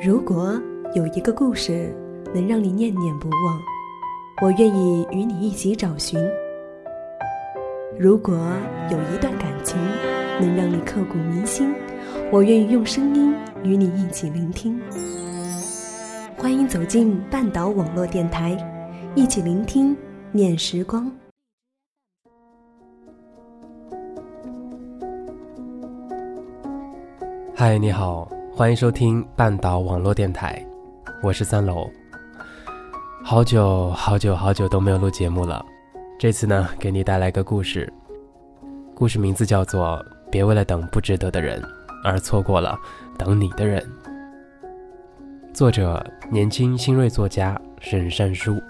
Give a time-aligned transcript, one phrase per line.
[0.00, 0.52] 如果
[0.94, 1.92] 有一个故事
[2.32, 3.60] 能让你念念不忘，
[4.40, 6.20] 我愿意与你一起找寻；
[7.98, 8.38] 如果
[8.92, 9.76] 有一段感情
[10.40, 11.74] 能让你刻骨铭心，
[12.30, 13.34] 我愿意用声音
[13.64, 14.80] 与你一起聆听。
[16.36, 18.56] 欢迎走进半岛网络电台，
[19.16, 19.96] 一起聆听
[20.30, 21.10] 念时光。
[27.52, 30.60] 嗨，你好，欢迎收听半岛网络电台，
[31.22, 31.88] 我是三楼。
[33.22, 35.64] 好久好久好久都没有录节目了，
[36.18, 37.88] 这次呢，给你带来个故事，
[38.96, 41.62] 故事名字叫做《别为了等不值得的人
[42.02, 42.76] 而错过了
[43.16, 43.80] 等你的人》，
[45.54, 48.60] 作者年轻新锐作家沈善书。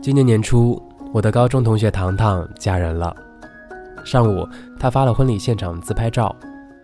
[0.00, 0.82] 今年年初。
[1.12, 3.14] 我的高中同学糖糖嫁人了。
[4.04, 6.34] 上午，他发了婚礼现场自拍照，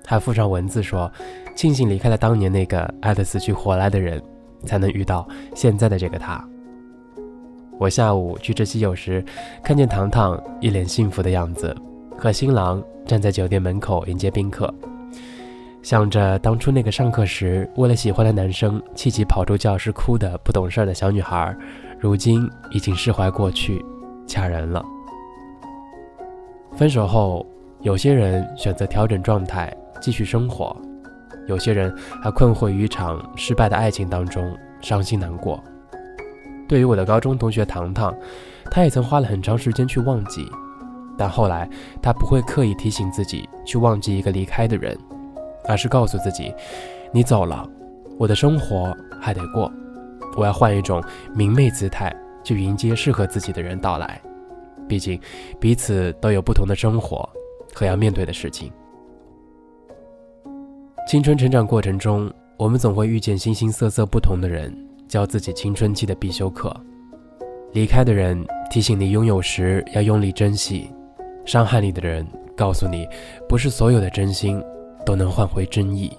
[0.05, 1.11] 还附上文字说
[1.57, 4.23] ：“庆幸离开了当年那个爱得死去活来的人，
[4.65, 6.43] 才能遇到现在的这个他。”
[7.79, 9.25] 我下午去吃喜酒时，
[9.63, 11.75] 看见糖糖一脸幸福的样子，
[12.17, 14.73] 和新郎站在酒店门口迎接宾客，
[15.83, 21.55] 想着当初那个上课时为了喜欢的男生气急跑出教室哭的不懂事的小女孩，
[21.99, 23.85] 如今已经释怀过去。
[24.27, 24.85] 嫁人了。
[26.77, 27.45] 分手后，
[27.81, 30.77] 有些人选择调整状态，继续生活；
[31.47, 35.59] 有些人还困惑于一场失败的爱情当中，伤心难过。
[36.69, 38.15] 对于我的高中同学糖糖，
[38.71, 40.47] 她也曾花了很长时间去忘记，
[41.17, 41.67] 但后来
[42.03, 44.95] 她不会刻意提醒自己去忘记一个离开的人，
[45.67, 46.55] 而是告诉自己
[47.11, 47.67] ：“你走了，
[48.19, 49.73] 我的生活还得过，
[50.37, 51.03] 我要换一种
[51.35, 54.21] 明媚姿态。”去迎接适合自己的人到来，
[54.89, 55.21] 毕竟
[55.61, 57.29] 彼此都有不同的生活
[57.75, 58.73] 和要面对的事情。
[61.09, 64.77] 青春成长过程中，我们总会遇见形形色色不同的人，
[65.07, 66.75] 教自己青春期的必修课。
[67.73, 70.91] 离开的人提醒你拥有时要用力珍惜，
[71.45, 72.27] 伤害你的人
[72.57, 73.07] 告诉你，
[73.49, 74.63] 不是所有的真心
[75.05, 76.11] 都能换回真意。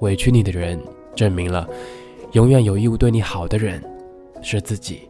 [0.00, 0.80] 委屈你的人
[1.14, 1.68] 证明了，
[2.32, 3.82] 永远有义务对你好的人
[4.42, 5.08] 是自己。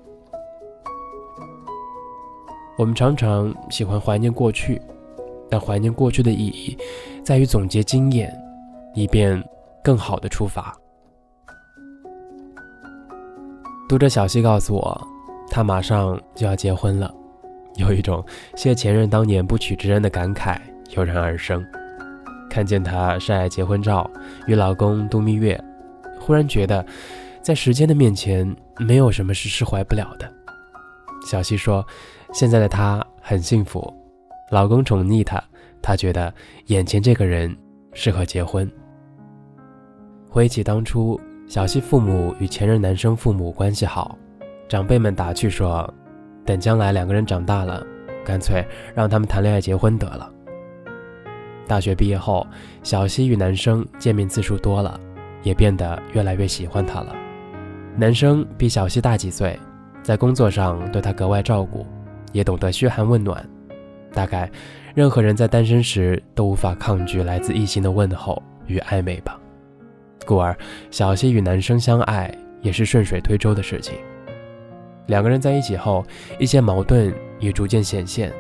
[2.77, 4.83] 我们常常喜欢怀念过去，
[5.49, 6.77] 但怀念过去的意义，
[7.23, 8.37] 在于总结经验，
[8.95, 9.41] 以便
[9.83, 10.75] 更好的出发。
[13.89, 15.09] 读者小溪告诉我，
[15.49, 17.15] 他马上就要结婚了，
[17.77, 18.25] 有一种
[18.57, 20.59] 谢前任当年不娶之恩的感慨
[20.97, 21.65] 油然而生。
[22.51, 24.11] 看见她晒结婚照，
[24.49, 25.63] 与老公度蜜月，
[26.19, 26.85] 忽然觉得，
[27.41, 30.29] 在时间的面前，没有什么是释怀不了的。
[31.25, 31.87] 小溪说。
[32.35, 33.95] 现在的她很幸福，
[34.51, 35.41] 老公宠溺她，
[35.81, 36.35] 她觉得
[36.67, 37.57] 眼前这个人
[37.93, 38.69] 适合结婚。
[40.29, 44.19] 回忆起当初，小溪父母与前任男生父母关系好，
[44.69, 45.89] 长辈们打趣说，
[46.45, 47.87] 等将来两个人长大了，
[48.25, 48.67] 干脆
[48.97, 50.29] 让他们谈恋爱结婚得了。
[51.69, 52.45] 大学毕业后，
[52.83, 54.99] 小溪与男生见面次数多了，
[55.45, 57.15] 也变得越来越喜欢他了。
[57.97, 59.57] 男生比小溪大几岁，
[60.03, 61.87] 在工作上对她格外照顾。
[62.35, 63.49] 也懂得嘘寒问暖，
[64.13, 64.51] 大概
[64.95, 69.41] 任何人在单身时都无法抗拒来自异性的问候与暧昧吧。
[70.27, 70.57] 故而，
[70.91, 72.31] 小溪与男生相爱
[72.61, 73.95] 也是顺水推舟的事情。
[75.07, 76.05] 两个人在一起后，
[76.39, 78.33] 一些矛盾也逐渐显现。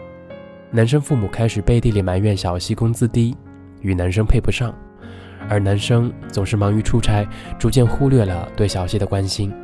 [0.70, 3.36] 男生父母开始背地里埋怨小溪工资低，
[3.80, 4.74] 与男生配不上，
[5.48, 7.24] 而男生总是忙于出差，
[7.58, 9.54] 逐渐忽略了对小溪的关心。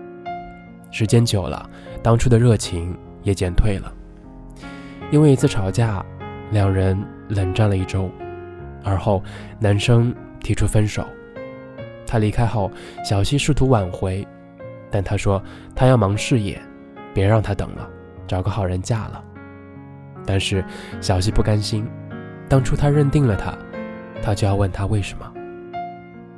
[0.92, 1.68] 时间久了，
[2.02, 3.92] 当初的热情也减退了。
[5.10, 6.04] 因为一次吵架，
[6.50, 6.97] 两人
[7.28, 8.10] 冷战了一周，
[8.84, 9.22] 而后
[9.59, 11.04] 男生提出分手。
[12.06, 12.71] 他离开后，
[13.04, 14.26] 小溪试图挽回，
[14.91, 15.43] 但他说
[15.75, 16.60] 他要忙事业，
[17.12, 17.88] 别让他等了，
[18.26, 19.22] 找个好人嫁了。
[20.26, 20.65] 但是
[21.00, 21.89] 小希不甘心，
[22.48, 23.57] 当初他认定了他，
[24.22, 25.33] 他就要问他为什么。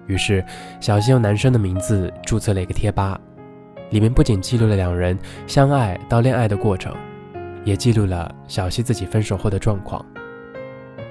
[0.07, 0.45] 于是
[0.81, 3.21] 小溪用男生的名字注册了一个贴吧，
[3.91, 6.95] 里面不仅记录了两人相爱到恋爱的过程。
[7.65, 10.05] 也记录了小溪自己分手后的状况。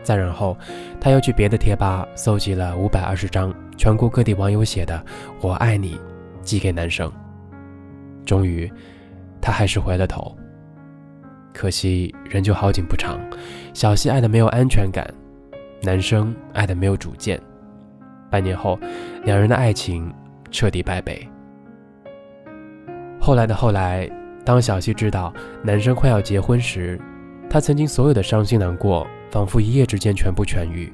[0.03, 0.57] 再然后，
[0.99, 5.05] 他又去别的贴吧搜集了五百二十张全国各地网友写的
[5.41, 5.99] “我爱你”，
[6.41, 7.11] 寄给男生。
[8.25, 8.71] 终于，
[9.39, 10.35] 他还是回了头。
[11.53, 13.19] 可惜人就好景不长，
[13.73, 15.07] 小溪爱的没有安全感，
[15.83, 17.39] 男生爱的没有主见。
[18.31, 18.79] 半年后，
[19.23, 20.11] 两人的爱情
[20.49, 21.27] 彻底败北。
[23.19, 24.09] 后来的后来。
[24.43, 25.33] 当小溪知道
[25.63, 26.99] 男生快要结婚时，
[27.49, 30.91] 他曾经所有的伤心难过仿佛一夜之间全部痊愈。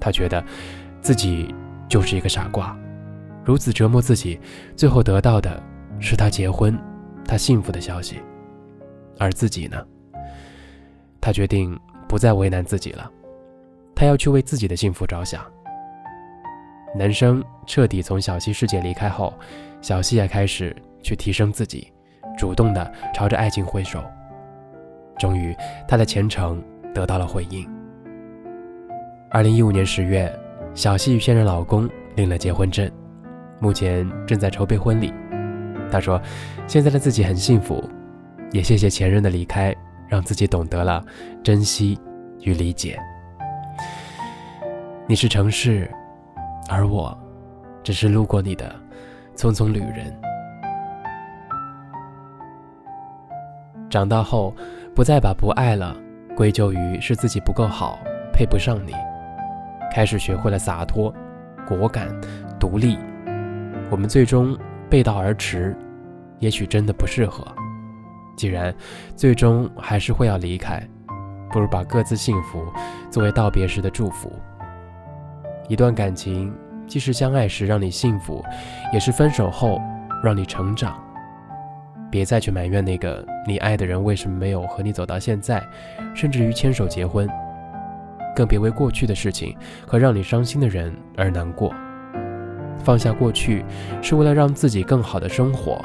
[0.00, 0.44] 他觉得
[1.00, 1.54] 自己
[1.88, 2.76] 就是一个傻瓜，
[3.44, 4.40] 如此折磨自己，
[4.76, 5.62] 最后得到的
[6.00, 6.76] 是他结婚、
[7.24, 8.20] 他幸福的消息。
[9.18, 9.80] 而自己呢？
[11.20, 11.78] 他决定
[12.08, 13.10] 不再为难自己了，
[13.94, 15.42] 他要去为自己的幸福着想。
[16.96, 19.32] 男生彻底从小溪世界离开后，
[19.80, 21.92] 小溪也开始去提升自己，
[22.36, 24.02] 主动的朝着爱情挥手。
[25.18, 27.68] 终于，他的虔诚得到了回应。
[29.30, 30.32] 二零一五年十月，
[30.74, 32.90] 小溪与现任老公领了结婚证，
[33.60, 35.12] 目前正在筹备婚礼。
[35.90, 36.20] 他说
[36.66, 37.82] ：“现在的自己很幸福，
[38.50, 39.74] 也谢谢前任的离开，
[40.08, 41.04] 让自己懂得了
[41.42, 41.98] 珍惜
[42.40, 42.98] 与理解。”
[45.06, 45.88] 你是城市，
[46.68, 47.16] 而我
[47.82, 48.74] 只是路过你的
[49.36, 50.23] 匆匆旅人。
[53.94, 54.52] 长大后。
[54.94, 55.96] 不再把不爱了
[56.36, 57.98] 归咎于是自己不够好，
[58.32, 58.92] 配不上你，
[59.92, 61.12] 开始学会了洒脱、
[61.66, 62.08] 果敢、
[62.60, 62.96] 独立。
[63.90, 64.56] 我们最终
[64.88, 65.76] 背道而驰，
[66.38, 67.44] 也许真的不适合。
[68.36, 68.72] 既然
[69.16, 70.80] 最终还是会要离开，
[71.50, 72.64] 不如把各自幸福
[73.10, 74.32] 作为道别时的祝福。
[75.66, 76.54] 一段感情
[76.86, 78.44] 既是相爱时让你幸福，
[78.92, 79.80] 也是分手后
[80.22, 81.03] 让你成长。
[82.14, 85.60] 别再去埋怨那个你爱的人为什么没有和你走到现在，
[86.14, 87.28] 甚至于牵手结婚，
[88.36, 89.52] 更别为过去的事情
[89.84, 91.74] 和让你伤心的人而难过。
[92.84, 93.64] 放下过去，
[94.00, 95.84] 是为了让自己更好的生活，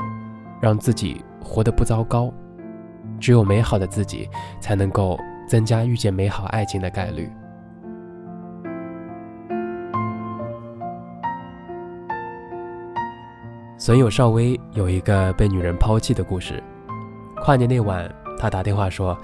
[0.62, 2.32] 让自己活得不糟糕。
[3.20, 4.30] 只有美好的自己，
[4.62, 7.28] 才能够增加遇见美好爱情的概率。
[13.90, 16.62] 损友邵薇有一个被女人抛弃的故事。
[17.38, 18.08] 跨年那晚，
[18.38, 19.18] 他打电话说，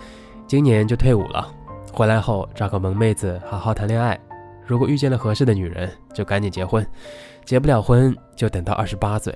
[0.48, 1.48] 今年就退伍了，
[1.94, 4.20] 回来后找个萌妹子好好谈恋爱。
[4.66, 6.84] 如果遇见了合适的女人，就赶紧结婚，
[7.44, 9.32] 结不了婚就等到二十八岁。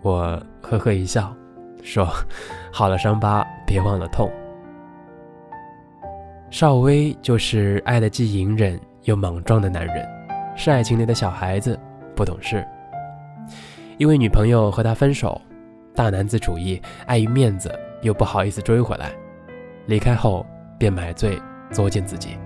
[0.00, 1.30] 我呵呵一笑，
[1.82, 2.08] 说
[2.72, 4.32] ：“好了伤疤，别忘了痛。”
[6.48, 10.08] 邵薇就是爱的既隐忍又莽撞的男人，
[10.56, 11.78] 是爱情里的小孩子，
[12.16, 12.66] 不懂事。
[13.96, 15.40] 因为女朋友和他分手，
[15.94, 19.12] 大男子主义，碍于面子又不好意思追回来，
[19.86, 20.44] 离开后
[20.78, 22.36] 便买醉作践自己。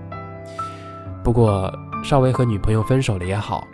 [1.23, 1.71] 不过
[2.03, 3.67] 邵薇和女朋友分手了也好，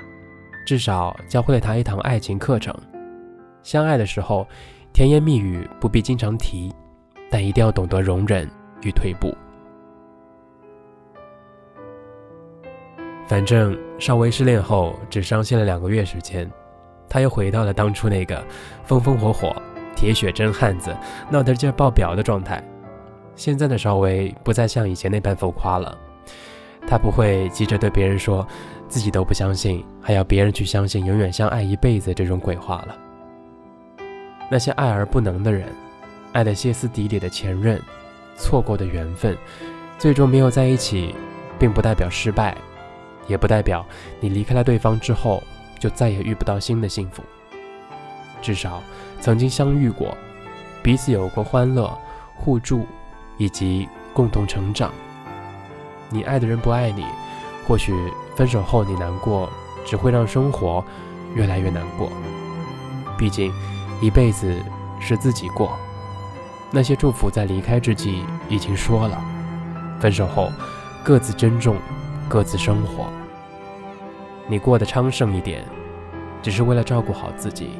[0.65, 2.73] 至少教会了他一堂爱情课程。
[3.61, 4.47] 相爱的时候，
[4.93, 6.73] 甜言蜜语不必经常提，
[7.29, 8.49] 但一定要懂得容忍
[8.81, 9.35] 与退步。
[13.27, 16.49] 反正邵薇失恋后只伤心了两个月时间。
[17.07, 18.43] 他又回到了当初那个
[18.83, 19.55] 风风火火、
[19.95, 20.95] 铁血真汉子、
[21.29, 22.63] 闹得劲爆表的状态。
[23.35, 25.97] 现在的邵薇不再像以前那般浮夸了，
[26.87, 28.47] 他不会急着对别人说
[28.87, 32.95] 自己都不相信，还要别人去相信永远相爱一辈子这种鬼话了。
[34.49, 35.67] 那些爱而不能的人，
[36.31, 37.81] 爱得歇斯底里的前任，
[38.37, 39.35] 错过的缘分，
[39.97, 41.13] 最终没有在一起，
[41.57, 42.55] 并不代表失败，
[43.27, 43.85] 也不代表
[44.19, 45.43] 你离开了对方之后。
[45.85, 47.21] 就再也遇不到新的幸福。
[48.41, 48.81] 至少
[49.21, 50.17] 曾经相遇过，
[50.81, 51.95] 彼此有过欢乐、
[52.33, 52.87] 互助，
[53.37, 54.91] 以及共同成长。
[56.09, 57.05] 你爱的人不爱你，
[57.67, 57.93] 或许
[58.35, 59.47] 分手后你难过，
[59.85, 60.83] 只会让生活
[61.35, 62.11] 越来越难过。
[63.15, 63.53] 毕竟，
[64.01, 64.59] 一辈子
[64.99, 65.77] 是自己过。
[66.71, 69.23] 那些祝福在离开之际已经说了，
[69.99, 70.51] 分手后
[71.03, 71.75] 各自珍重，
[72.27, 73.05] 各自生活。
[74.47, 75.63] 你过得昌盛一点，
[76.41, 77.71] 只是为了照顾好自己，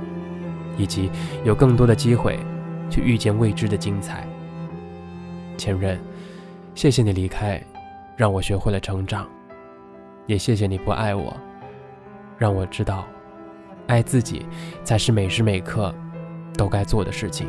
[0.77, 1.11] 以及
[1.43, 2.39] 有更多的机会
[2.89, 4.27] 去遇见未知的精彩。
[5.57, 5.99] 前任，
[6.73, 7.61] 谢谢你离开，
[8.17, 9.25] 让我学会了成长；
[10.25, 11.35] 也谢谢你不爱我，
[12.37, 13.05] 让我知道，
[13.87, 14.45] 爱自己
[14.83, 15.93] 才是每时每刻
[16.57, 17.47] 都该做的事情。